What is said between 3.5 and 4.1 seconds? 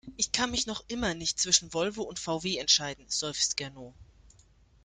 Gernot.